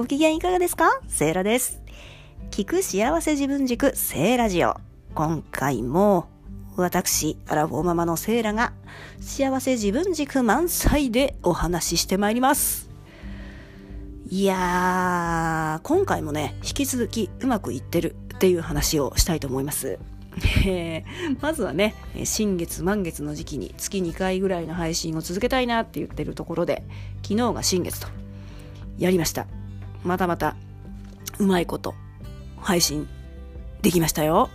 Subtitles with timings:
[0.00, 0.98] ご機嫌いかがですか？
[1.08, 1.82] セイラです。
[2.50, 4.74] 聞く幸せ自分軸セイラジオ。
[5.14, 6.26] 今回も、
[6.74, 8.72] 私、アラフォーママのセイラが、
[9.20, 12.88] 幸せ自分軸満載でお話ししてまいります。
[14.30, 19.98] いやー、今回もね、引き続きうまくいってるっていう話をしたいと思います。
[20.64, 21.94] えーまずはね、
[22.24, 26.84] 新月満月の時期に月2回ぐらいの配信を続けたいなって言ってるところで、
[27.22, 28.08] 昨日が新月と、
[28.96, 29.46] やりました。
[30.04, 30.56] またまた、
[31.38, 31.94] うまいこと、
[32.58, 33.08] 配信
[33.82, 34.50] できましたよ。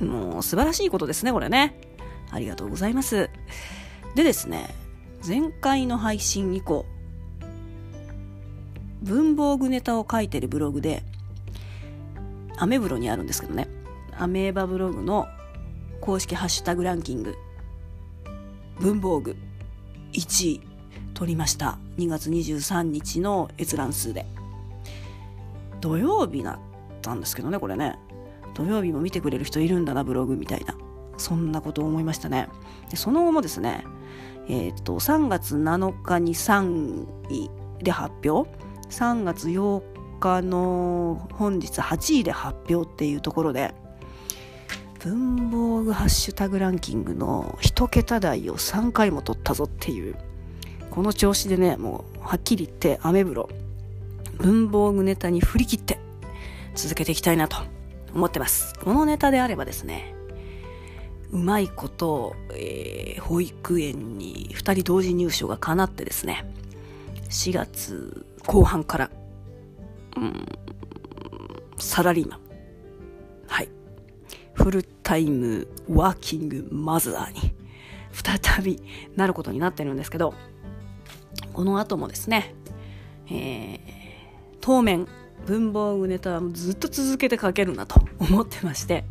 [0.00, 1.80] もう素晴らしいことですね、これね。
[2.30, 3.30] ありがとうございます。
[4.14, 4.74] でですね、
[5.26, 6.86] 前回の配信以降、
[9.02, 11.02] 文房具ネタを書いてるブログで、
[12.58, 13.68] アメブロにあるんですけどね、
[14.18, 15.28] アメーバブログの
[16.00, 17.36] 公式ハッシュタグランキング、
[18.80, 19.36] 文房具
[20.12, 20.65] 1位
[21.16, 21.78] 取りました。
[21.96, 24.26] 2月23日の閲覧数で。
[25.80, 26.58] 土曜日だっ
[27.00, 27.98] たんですけどね、これね。
[28.52, 30.76] 土曜日も見てくれる人いるんだな、ブログみたいな。
[31.16, 32.48] そんなことを思いましたね。
[32.90, 33.84] でその後もですね、
[34.46, 37.50] えっ、と、3月7日に3位
[37.82, 38.50] で発表。
[38.90, 39.82] 3月8
[40.20, 43.74] 日の本日8位で発表っていうところで、
[45.00, 50.16] 文房具ハッシュタグランキングの一桁台を3回も取ったぞっていう、
[50.96, 53.50] この調子でね、もうはっきり言ってアメブロ、
[54.38, 56.00] 文房具ネタに振り切って
[56.74, 57.58] 続けていきたいなと
[58.14, 58.72] 思ってます。
[58.82, 60.14] このネタであればですね、
[61.32, 66.50] うまいこと、えー保育園に2人同時入所が叶ってですね、
[67.28, 69.10] 4月後半から、
[70.16, 70.46] うん、
[71.76, 72.40] サラリーマン、
[73.48, 73.68] はい、
[74.54, 77.52] フルタイムワーキングマザーに
[78.12, 78.80] 再び
[79.14, 80.32] なることになってるんですけど、
[81.56, 82.54] この後もですね、
[83.30, 83.96] えー
[84.60, 85.06] 当面
[85.46, 89.04] 文房具ネタはずっと続けて書けるなと思ってまして、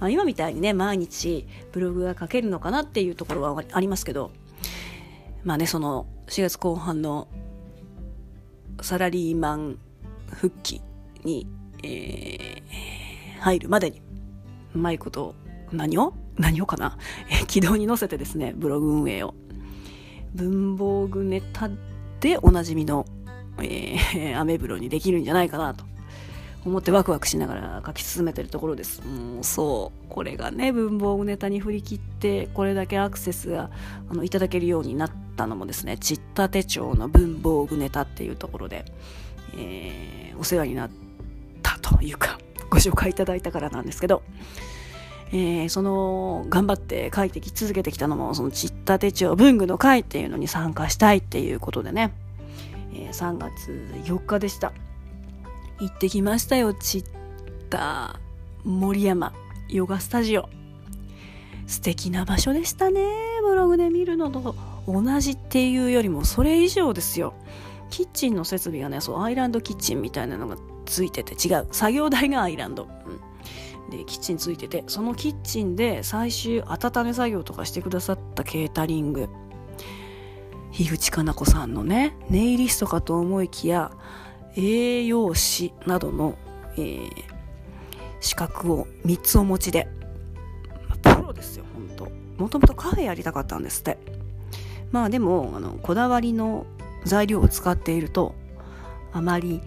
[0.00, 4.32] まあ、今みたいにね毎日ブログが書けるのかなっていうところはありますけど
[5.44, 7.28] まあねその4月後半の
[8.82, 9.78] サラリーマン
[10.32, 10.82] 復帰
[11.22, 11.46] に、
[11.84, 13.06] えー
[13.46, 14.02] 入るまでに
[14.74, 15.36] うまいこと
[15.70, 16.98] 何を何をかな、
[17.30, 19.34] え軌道に乗せてですねブログ運営を
[20.36, 21.68] 文房具ネタ
[22.20, 23.06] でおなじみの
[23.62, 25.84] えー アメブロにできるんじゃないかなと
[26.64, 29.00] 思ってワクワクしながら書き進めてるところです。
[29.06, 30.08] もうそう。
[30.08, 33.70] これがね、文房具ネタに振り切って、これだけアクセスが
[34.10, 38.84] あのいただけるようになったのもですね、ちった手帳の文房具ネタっていうところで、
[39.56, 40.90] えーお世話になっ
[41.62, 42.38] たというか、
[42.68, 44.22] ご紹介いただいたからなんですけど、
[45.32, 52.12] えーその頑張って書いてき続けてきたのもそのちった手帳文具の会っていうのに参加したいっていうことでね、
[52.92, 53.72] えー3月
[54.04, 54.72] 4日でした。
[55.78, 57.04] 行ってきましたよちっ
[57.68, 58.18] た
[58.64, 59.34] 森山
[59.68, 60.48] ヨガスタジオ。
[61.66, 63.02] 素敵な場所でしたね
[63.42, 64.54] ブログで見るのと。
[64.86, 67.34] 同じっていうよりもそれ以上ですよ。
[67.90, 70.56] キッチンの設備がねそうアイランドキッチンみたいなのが
[70.86, 71.66] ついてて違う。
[71.72, 73.20] 作業台がアイランド、うん、
[73.90, 79.28] でキッチンついててそのキッチンで最終温め作業とかしてくださったケータリング。
[80.72, 83.92] 樋口かな子さんのねネイリストかと思いきや
[84.56, 86.36] 栄養士などの、
[86.76, 87.08] えー
[88.18, 89.86] 資格を3つお持ちで。
[91.02, 92.42] プロですよ本当。
[92.42, 93.98] もともとカフェやりたかったんですって。
[94.90, 96.66] まあでもあのこだわりの
[97.04, 98.34] 材料を使っていると
[99.12, 99.60] あまり、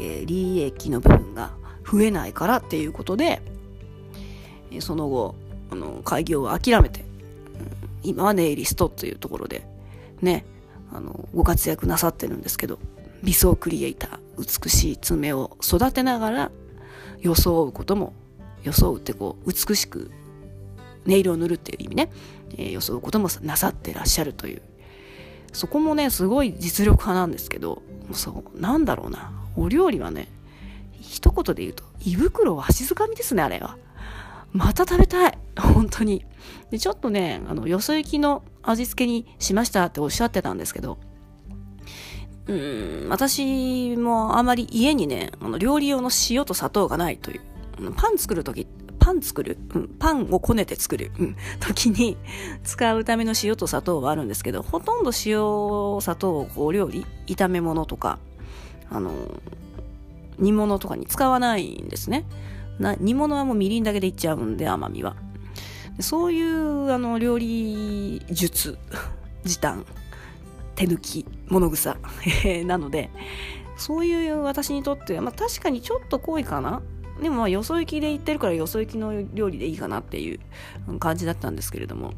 [0.00, 1.52] えー利益の部分が
[1.84, 3.42] 増えないからっていうことで、
[4.80, 5.34] その後
[5.70, 7.06] あの開業を諦めて、うん
[8.02, 9.66] 今はネイリストというところで
[10.22, 10.44] ね
[10.92, 12.78] あのご活躍なさってるんですけど
[13.24, 16.50] 理想クリエイター美しい爪を育てながら
[17.20, 18.12] 装うことも
[18.62, 20.12] 装うってこう美しく
[21.04, 22.10] ネイルを塗るっていう意味ね、
[22.56, 24.62] えー装うこともなさってらっしゃるという。
[25.52, 29.32] そこもねすごい実力派なんですけどそうなんだろうな。
[29.56, 30.28] お料理はね
[31.00, 33.76] 一言で言うと胃袋は足づかみですねあれは。
[34.56, 35.38] また食べたい。
[35.58, 36.24] 本当に。
[36.70, 40.98] でちょっとねあのよそ行きの味付けにしましたっておっしゃってたんですけど
[42.46, 47.40] うん私もあまり家にねあの料理用の塩と砂糖がないという
[47.96, 48.66] パン作るとき
[48.98, 52.16] パン作る、うん、パンをこねて作る、うん、時に
[52.64, 58.18] 使うための塩と砂糖はあるんですけどほとんど塩砂糖をこう料理炒め物とか
[58.90, 59.12] あの
[60.38, 62.24] 煮物とかに使わないんですね。
[62.78, 65.16] な煮物はもうみりんだけでいっちゃうんで甘みは。
[66.00, 68.78] そういうあの料理術
[69.44, 69.86] 時短
[70.74, 71.96] 手抜き物草
[72.66, 73.10] なので
[73.78, 76.82] そういう私にとっては、まあ、確かにちょっと濃いかな。
[77.22, 80.40] でもまあよそ行きで行ってるからよそ行きの料理でいいかなっていう
[80.98, 82.12] 感じだったんですけれども、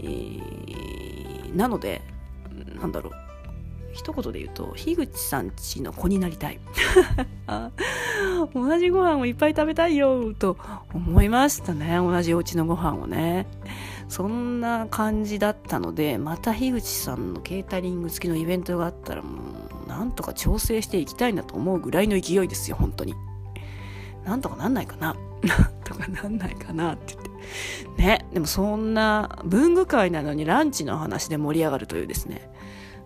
[0.00, 2.02] えー、なので
[2.80, 3.31] なんだろう。
[3.92, 6.60] 一言で言うと樋口さんちの子になりたい。
[8.54, 10.56] 同じご飯をいっぱい食べたいよと
[10.94, 11.96] 思いましたね。
[11.96, 13.46] 同じお家のご飯をね。
[14.08, 19.40] そんな感じだったのでまた樋口さんのケータリング付きのイベントがあったらも
[19.86, 23.14] うなんとか調整していきたいなと思うぐらいの勢いですよ本当に。
[24.24, 25.16] なんとかなんないかな。
[25.42, 27.32] な んとかなんないかなって言って。
[27.96, 32.50] ねでもそんな文具会なのにランチの話で盛り上がるというですね。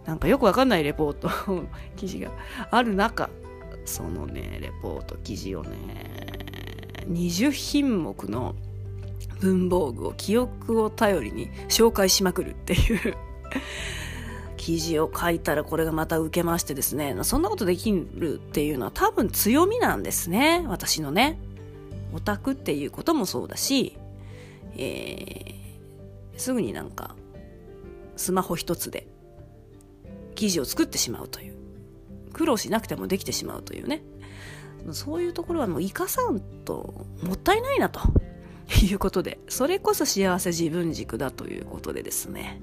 [0.07, 1.29] なんかよくわかんないレポート
[1.97, 2.31] 記事が。
[2.71, 3.29] ある中
[3.85, 6.07] そのねレポート記事をね
[7.09, 8.55] 20品目の
[9.41, 13.17] 文房具を記憶を頼りに紹介しまくるっていう
[14.57, 17.17] 記事を書いたらこれがまた受けましてですね。
[17.23, 20.65] そんなことできるっていうのは多分強みなんですね。
[20.67, 21.39] 私のね。
[22.13, 23.97] オタクっていうこともそうだし、
[24.77, 27.15] えー、すぐになんか
[28.17, 29.07] スマホ一つで
[30.37, 31.57] 記事を作ってしまうという
[32.33, 34.03] 苦労しなくてもできてしまうというね
[34.93, 38.01] そういうところはもう生かさんともったいないなと
[38.85, 42.61] いうことでそれこそ幸せ自分軸だということでですね、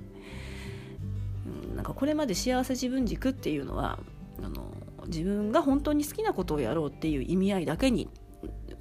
[1.75, 3.99] なんかこれまで幸せ自分軸っていうのは
[4.41, 4.65] あの
[5.07, 8.09] 自分が本当に好きなことをやろうっていう意味合いだけに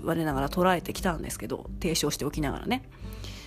[0.00, 2.88] 我ながら捉えてきたんですけど提唱しておきながらね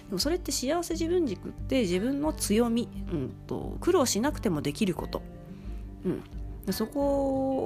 [0.09, 5.23] でもそれって幸せ自分軸って自分の強み、うんと、苦労しなくてもできること、
[6.05, 7.01] うん、そこ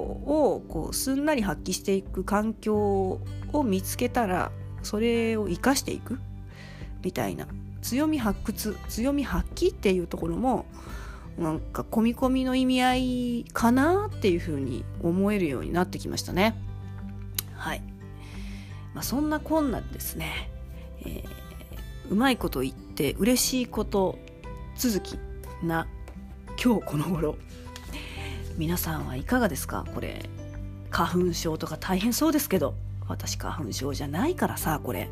[0.02, 3.20] をこうすんなり発揮していく環境
[3.52, 4.50] を見つけたら
[4.82, 6.18] それを生かしていく？
[7.02, 7.46] みたいな。
[7.82, 10.66] 強み発掘強み発揮っていうところも
[11.38, 16.54] なんか込み込みの意味合いかなっていうふうに思えるようになってきましたね。
[17.54, 17.82] はい、
[18.92, 20.50] まあ、そんなこんなですね、
[21.06, 24.18] えー、うまいこと言って嬉しいこと
[24.76, 25.18] 続き
[25.62, 25.86] な
[26.62, 27.36] 今日この頃。
[28.60, 29.86] 皆さんはいかがですか？
[29.94, 30.28] これ
[30.90, 32.74] 花粉症とか大変そうですけど。
[33.08, 35.08] 私花粉症じゃないからさこれ。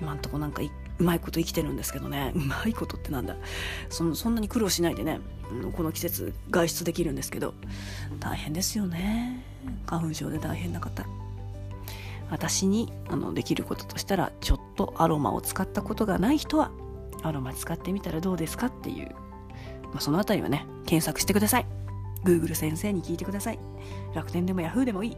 [0.00, 2.32] 今んとこなんかうまいこと生きてるんですけどね。
[2.34, 3.36] うまいことってなんだ。
[3.88, 5.20] そのそんなに苦労しないでね。
[5.76, 7.54] この季節外出できるんですけど。
[8.18, 9.44] 大変ですよね。
[9.86, 11.06] 花粉症で大変な方。
[12.30, 16.72] 私にあのできることとしたらちょっとアロマを使ったことがない人は
[17.22, 19.14] アロマ使ってみたらどうですかっていう、
[19.84, 21.66] まあ、そのあたりはね検索してください。
[22.24, 23.58] Google 先生に聞いてください。
[24.14, 25.16] 楽天でも Yahoo でもいい。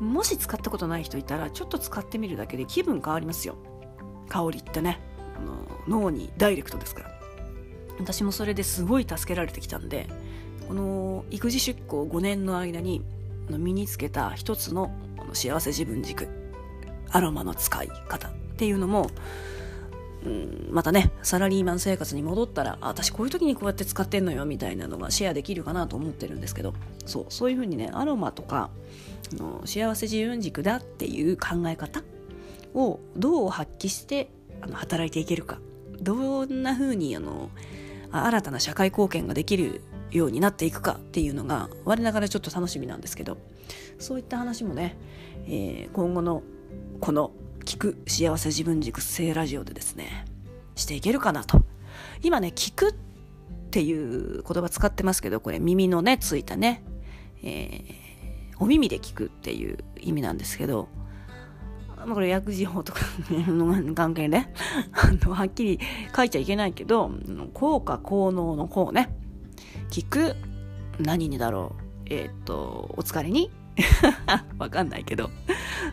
[0.00, 0.12] うん。
[0.12, 3.56] もし使ったことない人いたらちょっと使ってみるだけで気分変わりますよ。
[4.28, 5.00] 香りってね。
[5.36, 7.14] あの脳にダイレクトですから。
[7.98, 10.08] 私もそれですごい助けられてきたんで
[10.66, 13.04] この育児出向5年の間に
[13.48, 14.92] 身につけた一つの
[15.32, 16.28] 幸せ自分軸。
[17.10, 19.10] アロマの使い方っていうのも、
[20.70, 26.74] またねサラリーマン生活に戻ったら私こういう時にこうやって使ってんのよみたいなのがシェアできるかなと思ってるんですけど
[27.04, 28.70] そうそういうふうにねアロマとか
[29.32, 32.02] の幸せ自分軸だっていう考え方
[32.74, 34.30] をどう発揮して
[34.62, 35.58] あの働いていけるか。
[36.00, 37.50] どんなふうにあの
[38.10, 43.38] 新たな社会貢献ができるようになっていくかっていうのが我ながらちょっと楽しみなんですけど
[43.98, 44.96] そういった話もね、
[45.46, 46.42] えー、今後の
[47.00, 47.32] この
[47.64, 50.26] 聞く幸せ自分軸性ラジオでですね
[50.76, 51.62] していけるかなと
[52.22, 52.94] 今ね聞くっ
[53.70, 56.84] ていう言葉使ってますけどこれ耳のねついたね、
[57.42, 60.88] えー、お耳で聞くっていう意味なんですけど
[62.12, 64.46] これ薬事法とかの関係で、
[64.92, 65.80] あの、はっきり
[66.14, 67.10] 書いちゃいけないけど、
[67.54, 69.16] 効果効能の効ね。
[69.90, 70.36] 聞く
[70.98, 73.50] 何にだろうえっ、とお疲れに
[74.58, 75.30] わかんないけど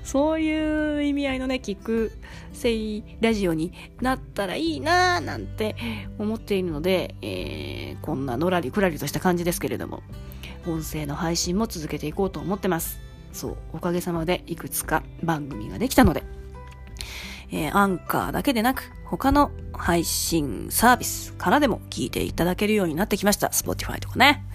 [0.03, 2.11] そういう意味合いのね聞く
[2.53, 5.75] せいラジオになったらいいなーなんて
[6.19, 10.03] 思っているので、えー、こんなのらりくらりとした感じですけれども
[10.67, 12.99] 音声の配信も続けていこうと思ってます
[13.33, 16.23] そうおかげさまでいくつか番組ができたので
[17.51, 23.47] えー、アンカーだけでなく、他の配信サービスからでも聞いていただけるようになってきました。
[23.47, 24.45] Spotify とかね。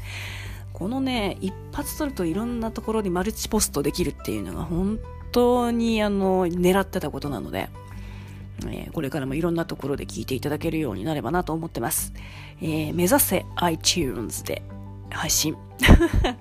[0.77, 5.01] このね、一発撮るといろんなところにマルチポストできるっていうのが本
[5.33, 7.71] 当にあの、狙ってたことなので、
[8.67, 12.13] えー、これからもいろんなところで聞いていただけるようになればなと思ってます。
[12.61, 14.61] えー、目指せ iTunes で
[15.09, 15.57] 配信。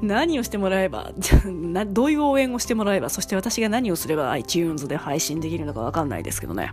[0.00, 1.10] 何をしてもらえば、
[1.90, 6.70] どういう応援をしてもらえば、そして私が何をすれば iTunes で配信できるのかわかんないですけどね。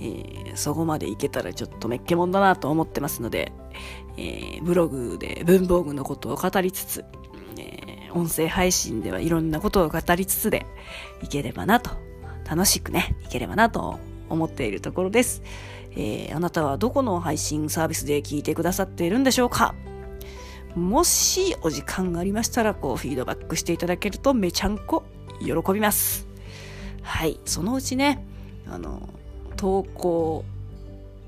[0.00, 3.52] えー、そこまでいけたらちょっとめっけもんだなと思ってますので、
[4.16, 7.04] えー、ブログで文房具のことを語りつつ、
[7.58, 10.66] えー、音声配信ではいろんなことを語りつつで
[11.22, 11.90] いければなと、
[12.48, 15.42] 楽しくね、いければなと思っているところです。
[15.92, 19.74] えー、あなたはどこの配信サービスで聞いてくださっているんでしょうか？
[20.76, 25.02] もしお時間がありましたら、こう、フィードバックしていただけるとめちゃんこ
[25.40, 26.28] 喜びます。
[27.02, 28.24] はい、そのうちね、
[28.68, 29.08] あの、
[29.60, 30.42] 投稿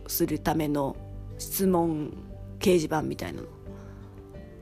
[0.07, 0.97] するための
[1.39, 2.15] 質問
[2.61, 3.49] 掲示板みたいなの。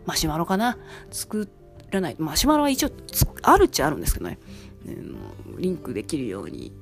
[0.06, 0.76] マシュマロかな？
[1.12, 1.48] 作
[1.92, 2.16] らない。
[2.18, 2.90] マシュマロは一応
[3.42, 4.40] あるっちゃあるんですけどね。
[5.56, 6.72] リンクできるように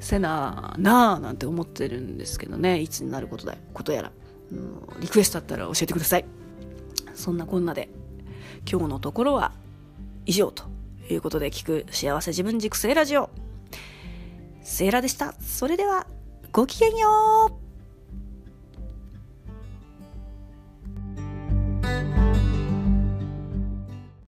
[0.00, 2.80] せななあなんて思ってるんですけどね。
[2.80, 4.12] いつになることだことやら。
[5.00, 6.24] リクエストあったら教えてください。
[7.12, 7.90] そんなこんなで、
[8.66, 9.52] 今日のところは
[10.24, 10.64] 以上と
[11.10, 13.28] いうことで聞く幸せ自分軸セーラジオ。
[14.62, 15.34] セーラでした。
[15.42, 16.06] それでは、
[16.54, 17.61] ごきげんよう。